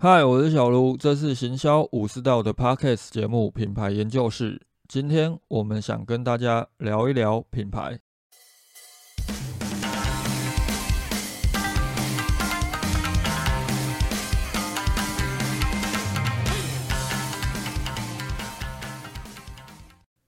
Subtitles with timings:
[0.00, 4.54] 嗨，我是小卢，这是行销武士道的 Podcast 节目《品牌研究室》。
[4.86, 7.98] 今天我们想跟大家聊一聊品牌。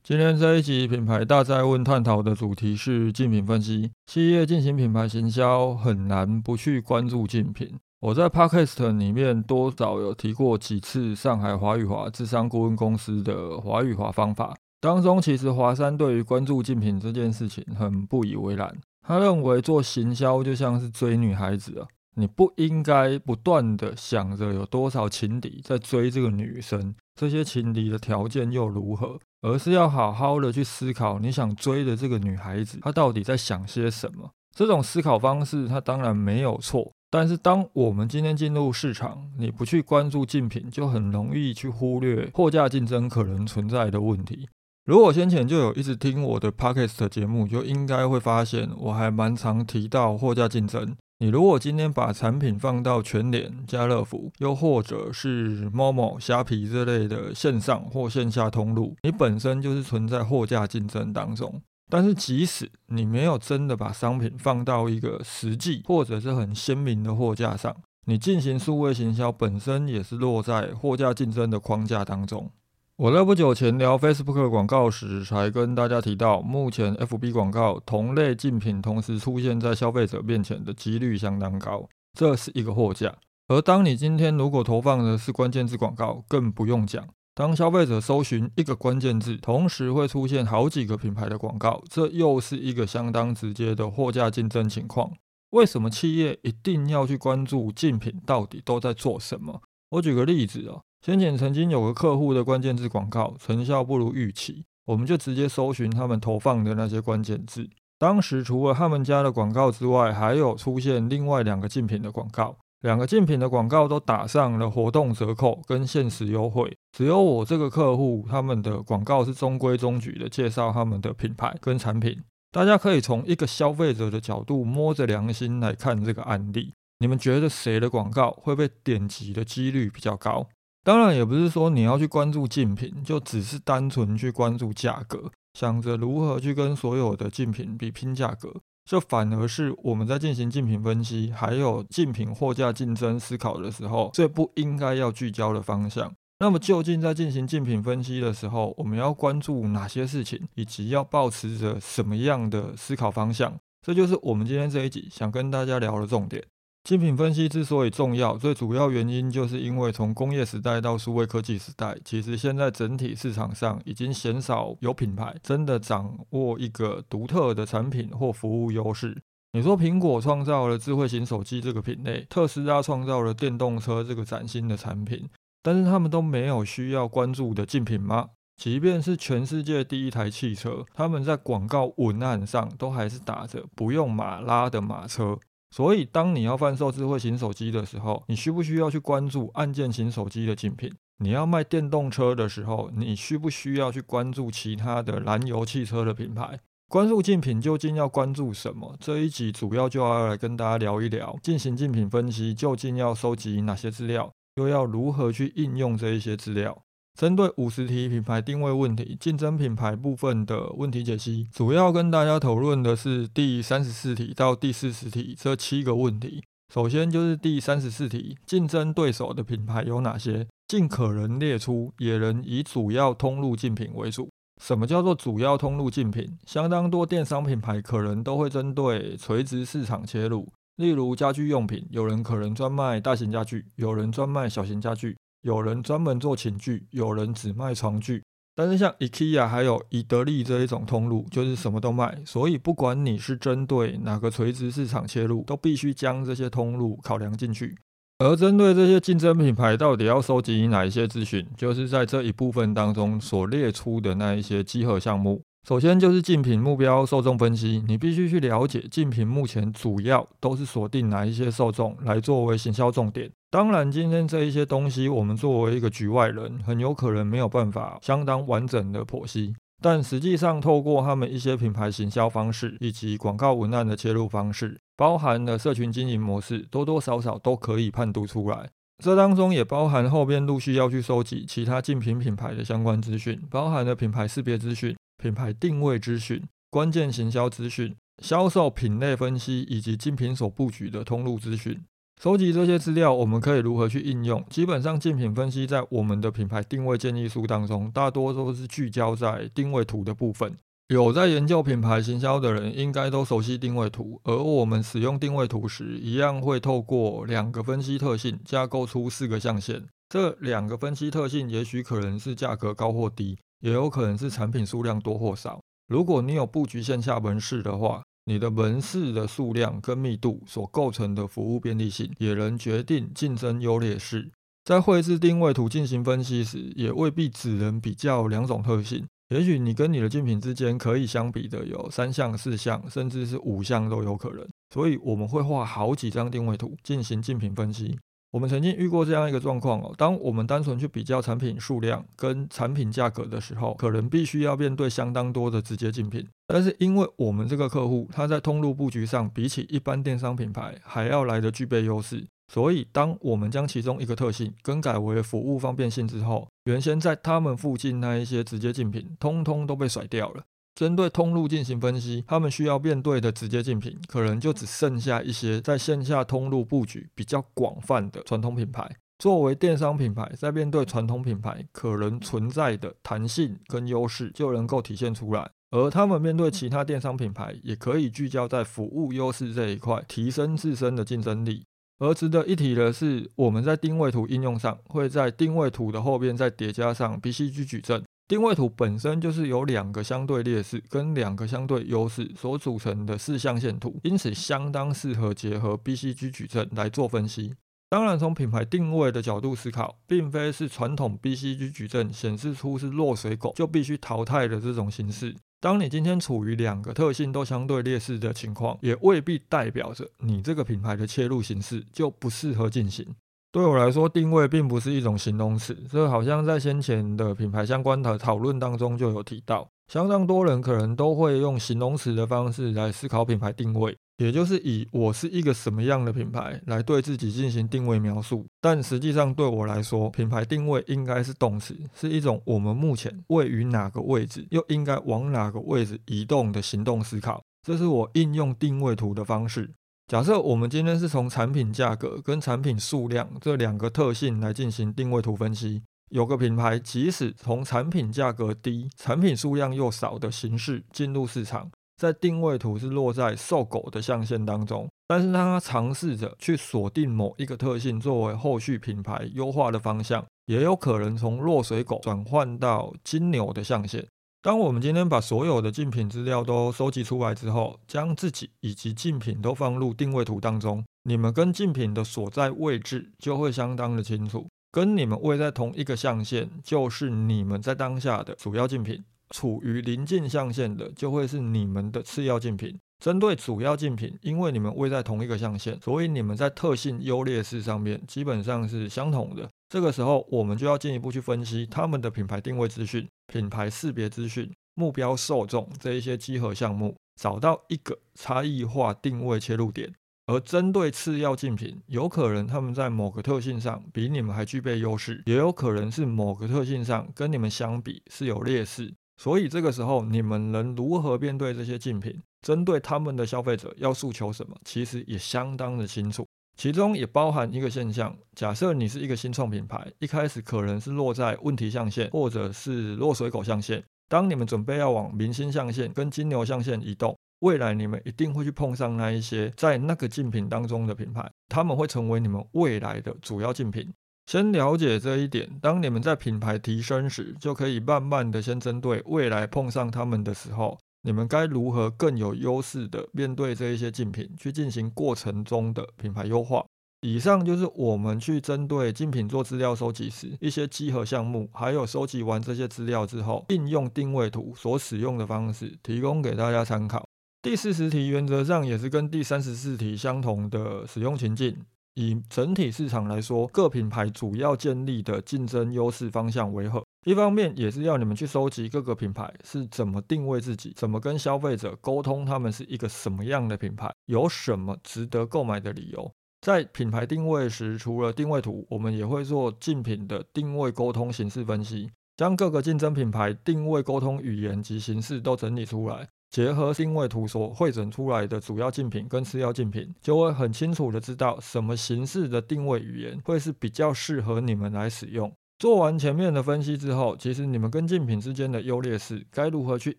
[0.02, 3.92] 今天这一集品牌大在问探讨的主题是竞品分析。
[4.04, 7.78] 企业进行品牌行销，很难不去关注竞品。
[8.04, 18.70] 我在 Podcast 里面多少有提过几次上海华宇华智商顾问公司的华宇华方法当中，其实华山对于关注竞品这件事情很不以为然。
[19.08, 34.30] 他认为做行销就像是追女孩子啊，你不应该不断的想着有多少情敌在追这个女生，这些情敌的条件又如何，而是要好好的去思考你想追的这个女孩子她到底在想些什么。
[34.54, 36.92] 这种思考方式，它当然没有错。
[37.14, 44.48] 但是，当我们今天进入市场，你不去关注竞品，就很容易去忽略货架竞争可能存在的问题。
[44.84, 50.96] 如果先前就有一直听我的 podcast 节目，就应该会发现，我还蛮常提到货架竞争。
[51.20, 61.62] 你如果今天把产品放到全联、家乐福，又或者是某某虾皮这类的线上或线下通路，你本身就是存在货架竞争当中。
[61.90, 72.50] 但是，即使你没有真的把商品放到一个实际或者是很鲜明的货架上，你进行数位行销本身也是落在货架竞争的框架当中。
[72.96, 83.14] 我在不久前聊 Facebook 广告时，才跟大家提到，目前 FB 广告同类竞品同时出现在消费者面前的几率相当高，这是一个货架。
[83.48, 87.04] 而当你今天如果投放的是关键字广告，更不用讲。
[87.36, 95.10] 当消费者搜寻一个关键字，同时会出现好几个品牌的广告，这又是一个相当直接的货架竞争情况。
[95.50, 99.60] 为什么企业一定要去关注竞品到底都在做什么？
[99.90, 107.68] 我举个例子啊，先前曾经有个客户的关键字广告成效不如预期，我们就直接搜寻他们投放的那些关键字。
[107.98, 112.56] 当时除了他们家的广告之外，还有出现另外两个竞品的广告。
[112.84, 122.22] 两个竞品的广告都打上了活动折扣跟限时优惠，只有我这个客户他们的广告是中规中矩的介绍他们的品牌跟产品。
[122.52, 130.46] 大家可以从一个消费者的角度摸着良心来看这个案例，你们觉得谁的广告会被点击的几率比较高？
[130.84, 138.52] 当然也不是说你要去关注竞品，就只是单纯去关注价格，想着如何去跟所有的竞品比拼价格。
[138.84, 146.14] 这反而是我们在进行竞品分析，还有竞品货架竞争思考的时候，最不应该要聚焦的方向。
[146.40, 153.56] 那么，究竟在进行竞品分析的时候，我们要关注哪些事情，以及要保持着什么样的思考方向？
[153.80, 156.44] 这就是我们今天这一集想跟大家聊的重点。
[156.84, 169.16] 精品分析之所以重要，最主要原因就是因为从工业时代到数位科技时代，其实现在整体市场上已经鲜少有品牌真的掌握一个独特的产品或服务优势。
[169.52, 175.26] 你说苹果创造了智慧型手机这个品类，特斯拉创造了电动车这个崭新的产品，
[175.62, 178.28] 但是他们都没有需要关注的竞品吗？
[178.62, 185.38] 即便是全世界第一台汽车，他们在广告文案上都还是打着不用马拉的马车。
[185.74, 190.88] 所以，当你要贩售智慧型手机的时候，你需不需要去关注按键型手机的竞品？
[191.18, 196.60] 你要卖电动车的时候，你需不需要去关注其他的燃油汽车的品牌？
[196.88, 198.96] 关注竞品究竟要关注什么？
[199.00, 206.84] 这一集主要就要来跟大家聊一聊，进行竞品分析究竟要收集哪些资料，又要如何去应用这一些资料。
[207.18, 216.42] 针对五十题品牌定位问题、竞争品牌部分的问题解析，主要跟大家讨论的是第三十四题到第四十题这七个问题。
[216.72, 220.44] 首先就是第三十四题，竞争对手的品牌有哪些？
[220.66, 224.28] 尽可能列出，也能以主要通路竞品为主。
[224.60, 226.36] 什么叫做主要通路竞品？
[226.46, 235.16] 相当多电商品牌可能都会针对垂直市场切入，例如家居用品，有人可能专卖大型家具，有人专卖小型家具。
[235.44, 238.22] 有人专门做寝具，有人只卖床具。
[238.56, 242.22] 但是像 IKEA 还有以德利这一种通路，就是什么都卖。
[242.24, 247.76] 所以不管你是针对哪个垂直市场切入，都必须将这些通路考量进去。
[248.20, 255.42] 而针对这些竞争品牌，到底要收集哪一些资讯，就是在这一部分当中所列出的那一些集合项目。
[255.66, 263.30] 首先就是竞品目标受众分析，你必须去了解竞品目前主要都是锁定哪一些受众来作为行销重点。
[263.50, 269.54] 当然，今天这一些东西，我们作为一个局外人，很有可能没有办法相当完整的剖析。
[269.80, 278.68] 但实际上，透过他们一些品牌行销方式以及广告文案的切入方式，包含了社群经营模式，多多少少都可以判读出来。
[279.02, 291.82] 这当中也包含后边陆续要去收集其他竞品品牌的相关资讯，包含了品牌识别资讯、品牌定位资讯、关键行销资讯、销售品类分析以及竞品所布局的通路资讯。
[292.22, 294.44] 收集这些资料，我们可以如何去应用？
[294.50, 300.54] 基本上，竞品分析在我们的品牌定位建议书当中，大多都是聚焦在定位图的部分。
[300.88, 304.20] 有在研究品牌行销的人，应该都熟悉定位图。
[304.24, 309.86] 而我们使用定位图时，一样会透过两个分析特性，架构出四个象限。
[310.10, 315.58] 这两个分析特性，也许可能是价格高或低，也有可能是产品数量多或少。
[315.88, 324.30] 如果你有布局线下门市的话，你的门市的数量跟密度所构成的服务便利性，也能决定竞争优劣势。
[324.64, 329.06] 在绘制定位图进行分析时，也未必只能比较两种特性。
[329.30, 334.46] 也许你跟你的竞品之间可以相比的有三项、四项，甚至是五项都有可能。
[334.74, 337.98] 所以我们会画好几张定位图进行竞品分析。
[338.34, 346.26] 我们曾经遇过这样一个状况哦，当我们单纯去比较产品数量跟产品价格的时候，可能必须要面对相当多的直接竞品。
[346.48, 352.26] 但是因为我们这个客户他在通路布局上，比起一般电商品牌还要来的具备优势。
[352.52, 360.42] 所以，当我们将其中一个特性更改为服务方便性之后，原先在他们附近那一些直接竞品，通通都被甩掉了。
[360.74, 368.96] 针对通路进行分析，他们需要面对的直接竞品，可能就只剩下一些在线下通路布局比较广泛的传统品牌。
[369.18, 375.48] 作为电商品牌，在面对传统品牌可能存在的弹性跟优势，就能够体现出来。
[375.70, 381.64] 而他们面对其他电商品牌，也可以聚焦在服务优势这一块，提升自身的竞争力。
[382.00, 388.02] 而值得一提的是，我们在定位图应用上，会在定位图的后边再叠加上 BCG 矩阵。
[388.26, 397.54] 定位图本身就是由两个相对劣势跟两个相对优势所组成的四象限图，因此相当适合结合 BCG 矩阵来做分析。
[397.90, 405.36] 当然，从品牌定位的角度思考，并非是传统 BCG 矩阵显示出是落水狗就必须淘汰的这种形式。
[405.60, 413.14] 当你今天处于两个特性都相对劣势的情况，也未必代表着你这个品牌的切入形式就不适合进行。
[413.54, 423.96] 对我来说，定位并不是一种形容词，这好像在先前的品牌相关的讨论当中就有提到，相当多人可能都会用形容词的方式来思考品牌定位。
[424.16, 437.40] 也就是以我是一个什么样的品牌来对自己进行定位描述，但实际上对我来说，品牌定位应该是动词，是一种我们目前位于哪个位置，又应该往哪个位置移动的行动思考。
[437.64, 439.70] 这是我应用定位图的方式。
[440.06, 451.70] 假设我们今天是从产品价格跟产品数量这两个特性来进行定位图分析，有个品牌即使从产品价格低、产品数量又少的形式进入市场。
[451.96, 464.04] 在定位图是落在瘦狗的象限当中，但是当他尝试着去锁定某一个特性作为后续品牌优化的方向，也有可能从落水狗转换到金牛的象限。
[464.44, 474.46] 当我们今天把所有的竞品资料都收集出来之后，将自己以及竞品都放入定位图当中，你们跟竞品的所在位置就会相当的清楚。
[474.70, 479.02] 跟你们位在同一个象限，就是你们在当下的主要竞品。
[479.30, 482.78] 处于临近象限的，就会是你们的次要竞品。
[483.02, 489.48] 针对主要竞品，因为你们位在同一个象限，所以你们在特性优劣势上面基本上是相同的。
[489.74, 499.92] 这个时候，我们就要进一步去分析他们的品牌定位资讯、品牌识别资讯、目标受众这一些集合项目，找到一个差异化定位切入点。
[500.26, 508.94] 而针对次要竞品，有可能他们在某个特性上比你们还具备优势，也有可能是某个特性上跟你们相比是有劣势。
[509.20, 512.22] 所以这个时候，你们能如何面对这些竞品？
[512.46, 516.24] 针对他们的消费者要诉求什么，其实也相当的清楚。
[516.56, 523.82] 其中也包含一个现象：假设你是一个新创品牌，一开始可能是落在问题象限，或者是落水狗象限。
[524.08, 533.92] 当你们准备要往明星象限跟金牛象限移动，未来你们一定会去碰上那一些在那个竞品当中的品牌，他们会成为你们未来的主要竞品。
[534.26, 546.64] 先了解这一点，当你们在品牌提升时，就可以慢慢的先针对未来碰上他们的时候，你们该如何更有优势的面对这一些竞品，去进行过程中的品牌优化。
[547.02, 557.06] 以上就是我们去针对竞品做资料收集时一些集合项目，还有收集完这些资料之后，应用定位图所使用的方式，提供给大家参考。
[557.42, 561.54] 第四十题原则上也是跟第三十四题相同的使用情境。
[561.94, 566.84] 以整体市场来说，各品牌主要建立的竞争优势方向为何？
[567.06, 576.10] 一方面也是要你们去收集各个品牌是怎么定位自己，怎么跟消费者沟通，他们是一个什么样的品牌，有什么值得购买的理由。
[576.40, 586.08] 在品牌定位时，除了定位图，我们也会做竞品的定位沟通形式分析，将各个竞争品牌定位沟通语言及形式都整理出来。
[586.34, 595.32] 结合定位图所汇整出来的主要竞品跟次要竞品，就会很清楚的知道什么形式的定位语言会是比较适合你们来使用。
[595.60, 599.94] 做完前面的分析之后，其实你们跟竞品之间的优劣势，该如何去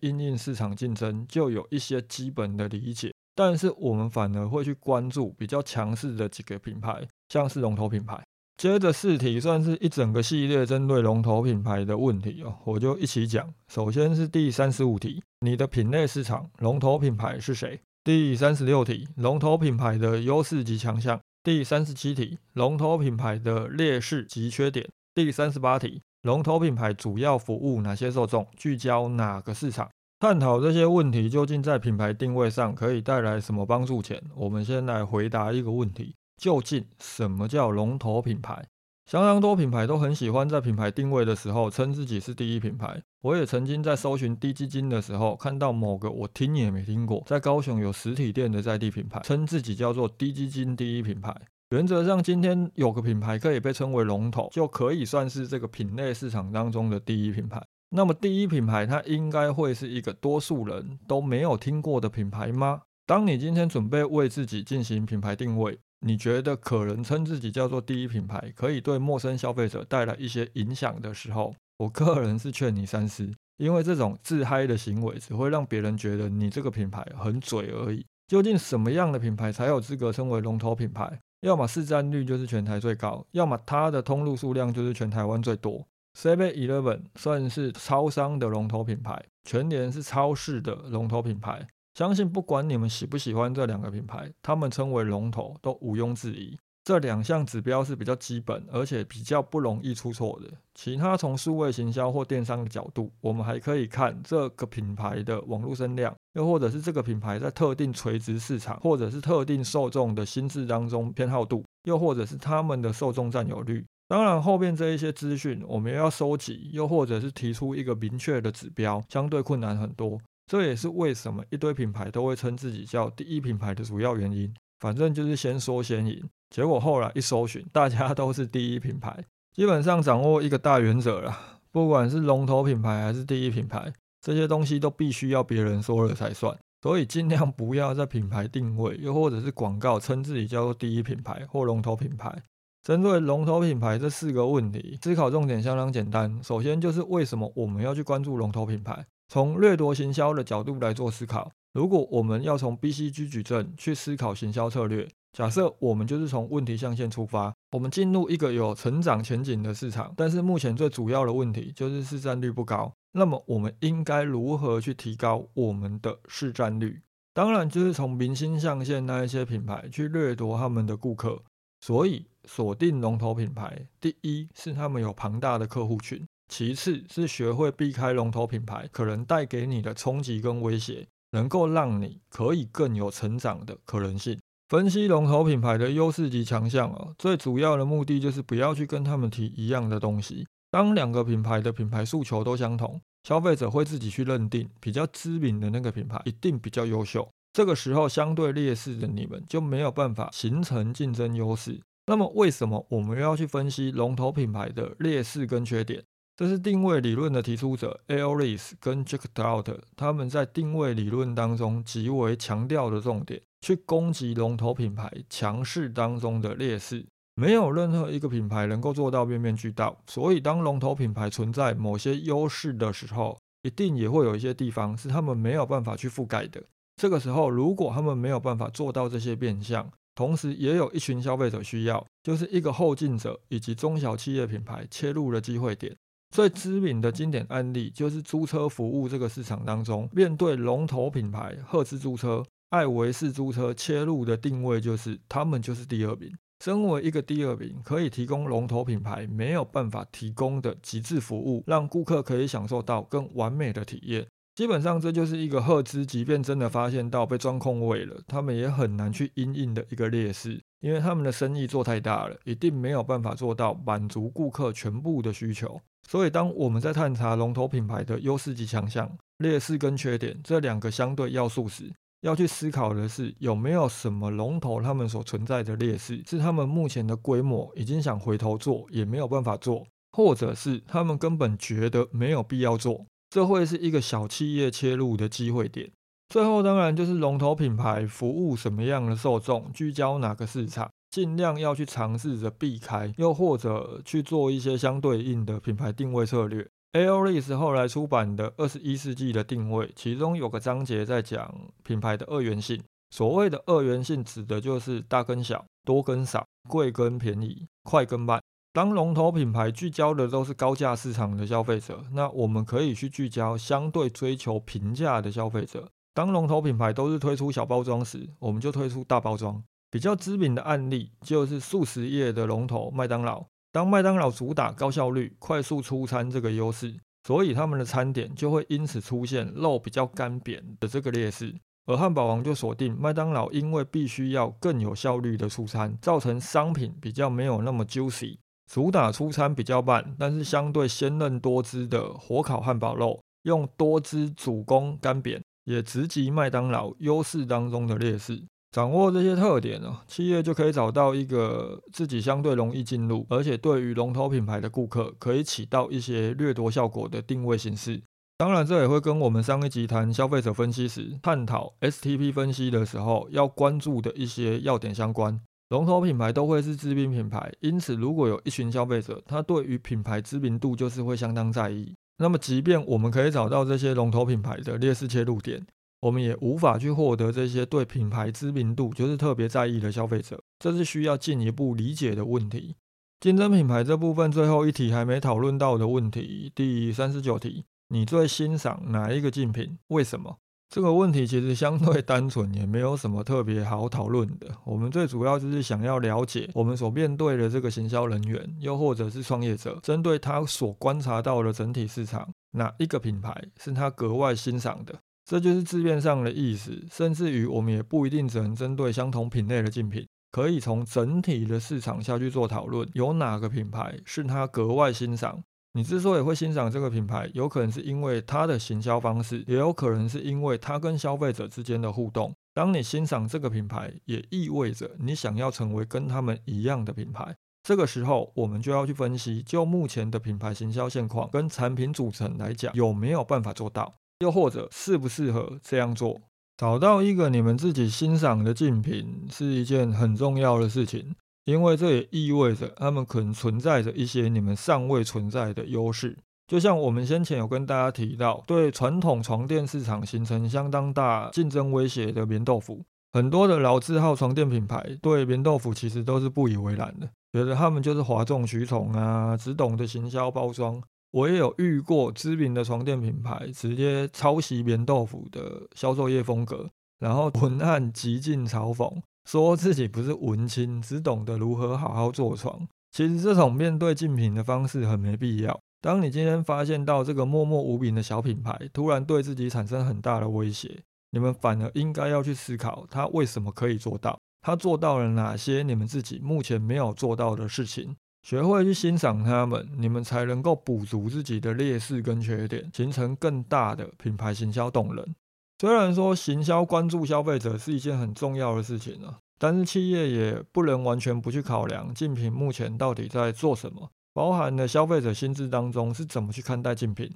[0.02, 3.14] 应应市场竞争，就有一些基本的理解。
[3.34, 8.22] 但是我们反而会去关注比较强势的几个品牌，像是龙头品牌。
[8.56, 13.52] 接着四题算是一整个系列针对龙头品牌的问题哦，我就一起讲。
[13.68, 17.78] 首先是第三十五题，你的品类市场龙头品牌是谁？
[18.02, 21.20] 第三十六题，龙头品牌的优势及强项。
[21.42, 24.88] 第三十七题，龙头品牌的劣势及缺点。
[25.14, 28.46] 第三十八题，龙头品牌主要服务哪些受众？
[28.56, 29.90] 聚焦哪个市场？
[30.18, 36.14] 探讨这些问题究竟在品牌定位上可以带来什么帮助前，我们先来回答一个问题。
[36.36, 38.66] 究竟什么叫龙头品牌？
[39.06, 43.00] 相当多品牌都很喜欢在品牌定位的时候称自己是第一品牌。
[43.22, 51.34] 我也曾经在搜寻低基金的时候，看到某个我听也没听过，在高雄有实体店的在地品牌，称自己叫做低基金第一品牌。
[51.70, 57.60] 原则上，今天有个品牌可以被称为龙头，就可以算是这个品类市场当中的第一品牌。
[57.90, 62.82] 那么，第一品牌它应该会是一个多数人都没有听过的品牌吗？
[63.06, 78.06] 当你今天准备为自己进行品牌定位，你觉得可能称自己叫做第一品牌，可以对陌生消费者带来一些影响的时候，我个人是劝你三思，因为这种自嗨的行为只会让别人觉得你这个品牌很嘴而已。
[78.28, 81.18] 究竟什么样的品牌才有资格称为龙头品牌？
[81.40, 85.84] 要么市占率就是全台最高，要么它的通路数量就是全台湾最多。
[86.18, 91.66] Seven Eleven 算是超商的龙头品牌，全联是超市的龙头品牌。
[91.96, 96.54] 相信不管你们喜不喜欢这两个品牌，他们称为龙头都毋庸置疑。
[96.84, 100.58] 这两项指标是比较基本，而且比较不容易出错的。
[100.74, 113.82] 其他从数位行销或电商的角度，我们还可以看这个品牌的网络声量，又或者是这个品牌在特定垂直市场或者是特定受众的心智当中偏好度，又或者是他们的受众占有率。
[114.06, 120.20] 当然，后面这一些资讯我们要收集，又或者是提出一个明确的指标，相对困难很多。
[120.46, 124.52] 这也是为什么一堆品牌都会称自己叫第一品牌的主要原因。
[124.78, 129.24] 反正就是先说先赢，结果后来一搜寻，大家都是第一品牌。
[129.54, 131.34] 基本上掌握一个大原则了，
[131.72, 136.56] 不管是龙头品牌还是第一品牌，这些东西都必须要别人说了才算。
[136.82, 142.42] 所以尽量不要在品牌定位又或者是广告称自己叫做第一品牌或龙头品牌。
[142.82, 146.38] 针对龙头品牌这四个问题，思考重点相当简单。
[146.44, 149.04] 首先就是为什么我们要去关注龙头品牌？
[149.28, 167.02] 从掠夺行销的角度来做思考，如果我们要从 BCG 矩阵去思考行销策略，假设我们就是从问题象限出发，我们进入一个有成长前景的市场，但是目前最主要的问题就是市占率不高，那么我们应该如何去提高我们的市占率？
[167.34, 171.42] 当然就是从明星象限那一些品牌去掠夺他们的顾客，
[171.80, 176.26] 所以锁定龙头品牌，第一是他们有庞大的客户群。
[176.48, 184.38] 其次是学会避开龙头品牌可能带给你的冲击跟威胁，能够让你可以更有成长的可能性。
[184.68, 190.46] 分析龙头品牌的优势及强项哦，最主要的目的就是不要去跟他们提一样的东西。
[190.70, 197.28] 当两个品牌的品牌诉求都相同，消费者会自己去认定比较知名的那个品牌一定比较优秀。
[197.52, 201.80] 这个时候相对劣势的你们就没有办法形成竞争优势。
[202.06, 206.04] 那么为什么我们要去分析龙头品牌的劣势跟缺点？
[206.36, 217.06] 这是定位理论的提出者 a l i s 跟 Jack Trout，他们在定位理论当中极为强调的重点，去攻击龙头品牌强势当中的劣势。
[217.36, 226.62] 没有任何一个品牌能够做到面面俱到，所以当龙头品牌存在某些优势的时候，一定也会有一些地方是他们没有办法去覆盖的。
[226.96, 235.96] 这个时候，如果他们没有办法做到这些变相，同时也有一群消费者需要，就是一个后进者以及中小企业品牌切入的机会点。
[236.36, 246.30] 最知名的经典案例就是租车服务这个市场当中，面对龙头品牌赫兹租车、艾维士租车切入的定位就是他们就是第二名。
[246.62, 254.26] 身为一个第二名，可以提供龙头品牌没有办法提供的极致服务，让顾客可以享受到更完美的体验。
[254.54, 265.80] 基本上这就是一个赫兹，即便真的发现到被钻空位了，他们也很难去因应的一个劣势，因为他们的生意做太大了，一定没有办法做到满足顾客全部的需求。
[266.08, 285.90] 所以，当我们在探查龙头品牌的优势及强项、劣势跟缺点这两个相对要素时，要去思考的是有没有什么龙头他们所存在的劣势，是他们目前的规模已经想回头做也没有办法做，或者是他们根本觉得没有必要做，这会是一个小企业切入的机会点。
[286.28, 296.68] 最后当然就是龙头品牌服务什么样的受众，聚焦哪个市场，尽量要去尝试着避开，又或者去做一些相对应的品牌定位策略。
[296.92, 302.82] Aoris 后来出版的《二十一世纪的定位》，其中有个章节在讲品牌的二元性。
[303.10, 308.40] 所谓的二元性，指的就是大跟小、多跟少、贵跟便宜、快跟慢。
[308.72, 315.88] 当龙头品牌聚焦的都是高价市场的消费者，那我们可以去聚焦相对追求平价的消费者。
[316.12, 319.62] 当龙头品牌都是推出小包装时，我们就推出大包装。
[319.90, 323.44] 比较知名的案例就是素食业的龙头麦当劳。
[323.72, 331.54] 当麦当劳主打高效率、快速出餐这个优势，所以他们的餐点就会因此出现肉比较干扁的这个劣势。
[331.86, 338.38] 而汉堡王就锁定麦当劳，因为必须要更有效率的出餐，造成商品比较没有那么 juicy，
[338.70, 345.40] 主打出餐比较慢，但是相对鲜嫩多汁的火烤汉堡肉，用多汁主攻干扁。
[345.64, 348.40] 也直击麦当劳优势当中的劣势，
[348.72, 358.02] 掌握这些特点呢，企业就可以找到一个自己相对容易进入，而且对于龙头品牌的顾客可以起到一些掠夺效果的定位形式。
[358.38, 365.40] 当然，这也会跟我们上一集谈消费者分析时探讨 STP 分析的时候要关注的一些要点相关。
[365.70, 371.94] 龙头品牌都会是知名品牌，因此如果有一群消费者，他对于品牌知名度就是会相当在意。
[372.18, 375.66] 那么，即便我们可以找到这些龙头品牌的劣势切入点，
[376.00, 382.76] 我们也无法去获得这些对品牌知名度就是特别在意的消费者，这是需要进一步理解的问题。
[383.18, 389.78] 竞争品牌这部分最后一题还没讨论到的问题，第三十九题，你最欣赏哪一个竞品？
[389.88, 390.36] 为什么？
[390.68, 394.48] 这个问题其实相对单纯，也没有什么特别好讨论的。
[394.64, 404.94] 我们最主要就是想要了解我们所面对的这个行销人员，又或者是创业者，针对他所观察到的整体市场，哪一个品牌是他格外欣赏的？
[405.26, 406.86] 这就是字面上的意思。
[406.90, 415.42] 甚至于我们也不一定只能针对相同品类的竞品，可以从整体的市场下去做讨论，有哪个品牌是他格外欣赏？
[415.72, 422.34] 你之所以会欣赏这个品牌，有可能是因为它的行销方式，也有可能是因为它跟消费者之间的互动。
[422.54, 427.36] 当你欣赏这个品牌，也意味着你想要成为跟他们一样的品牌。
[427.62, 436.20] 这个时候，我们就要去分析，就目前的品牌行销现况跟产品组成来讲，有没有办法做到，又或者适不适合这样做。
[436.56, 441.14] 找到一个你们自己欣赏的竞品，是一件很重要的事情。
[441.44, 460.82] 因为这也意味着他们可能存在着一些你们尚未存在的优势，就像我们先前有跟大家提到，对传统床垫市场形成相当大竞争威胁的棉豆腐，很多的老字号床垫品牌对棉豆腐其实都是不以为然的，觉得他们就是哗众取宠啊，只懂得行销包装。
[461.16, 469.00] 我也有遇过知名的床垫品牌直接抄袭棉豆腐的销售业风格，然后文案极尽嘲讽。
[469.24, 472.68] 说自己不是文青，只懂得如何好好坐床。
[472.92, 475.58] 其实这种面对竞品的方式很没必要。
[475.80, 487.96] 当你今天发现到这个默默无名的小品牌突然对自己产生很大的威胁，你们反而应该要去思考他为什么可以做到，他做到了哪些你们自己目前没有做到的事情。
[488.26, 495.14] 学会去欣赏他们，你们才能够补足自己的劣势跟缺点，形成更大的品牌行销动能。
[495.60, 507.08] 虽然说行销关注消费者是一件很重要的事情啊，但是企业也不能完全不去考量竞品目前到底在做什么，包含了消费者心智当中是怎么去看待竞品。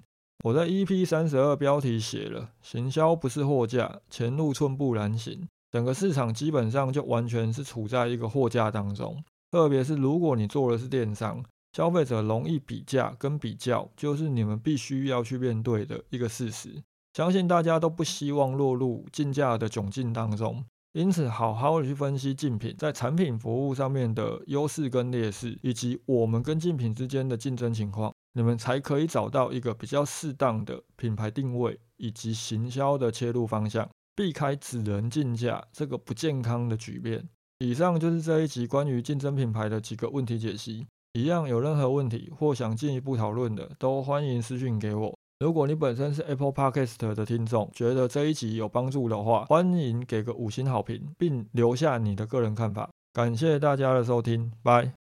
[0.45, 5.49] 我在 EP 三十二标题写了：行销不是货架，前路寸步难行。
[5.73, 16.83] 整个市场基本上就完全是处在一个货架当中，特别是如果你做的是电商，消费者容易比价跟比较，就是你们必须要去面对的一个事实。
[17.15, 37.29] 相信大家都不希望落入竞价的窘境当中，因此好好的去分析竞品在产品服务上面的优势跟劣势，以及我们跟竞品之间的竞争情况，你们才可以找到一个比较适当的品牌定位以及行销的切入方向，避开只能竞价这个不健康的局面。
[37.61, 40.87] 以上就是这一集关于竞争品牌的几个问题解析。
[41.13, 45.15] 一样有任何问题或想进一步讨论的，都欢迎私讯给我。
[45.41, 52.89] 如果你本身是 Apple Podcast 的听众，觉得这一集有帮助的话，欢迎给个五星好评，并留下你的个人看法。
[53.13, 55.00] 感谢大家的收听，拜。